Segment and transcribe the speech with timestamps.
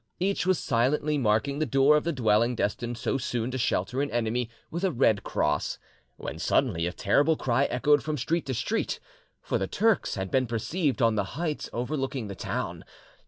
[0.19, 4.09] Each was silently marking the door of the dwelling destined so soon to shelter an
[4.09, 5.77] enemy, with a red cross,
[6.17, 8.99] when suddenly a terrible cry echoed from street to street,
[9.43, 12.83] for the Turks had been perceived on the heights overlooking the town.